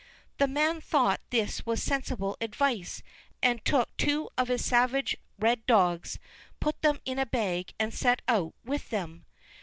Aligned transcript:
The 0.39 0.47
man 0.47 0.81
thought 0.81 1.21
this 1.29 1.63
was 1.63 1.83
sensible 1.83 2.35
advice 2.41 3.03
and 3.43 3.63
took 3.63 3.95
two 3.97 4.31
of 4.35 4.47
his 4.47 4.65
savage 4.65 5.15
red 5.37 5.63
dogs, 5.67 6.17
put 6.59 6.81
them 6.81 6.99
in 7.05 7.19
a 7.19 7.27
bag 7.27 7.75
and 7.79 7.93
set 7.93 8.23
out 8.27 8.55
with 8.65 8.89
them. 8.89 9.27